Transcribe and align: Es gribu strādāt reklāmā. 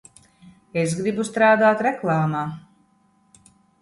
Es 0.83 0.95
gribu 1.01 1.25
strādāt 1.29 1.83
reklāmā. 1.89 2.41